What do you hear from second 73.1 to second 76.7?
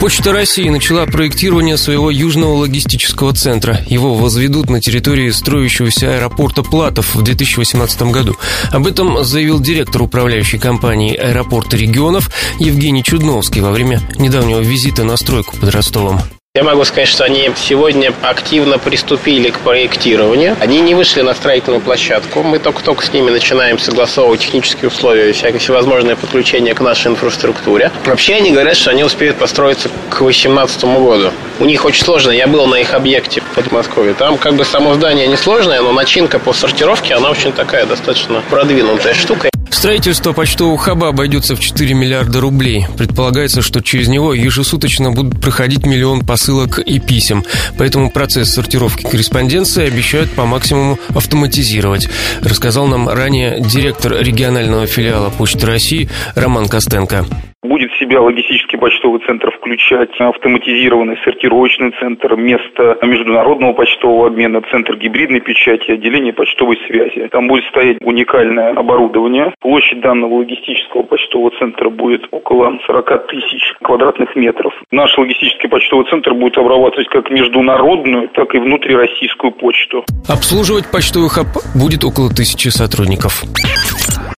тысяч квадратных метров. Наш логистический почтовый центр будет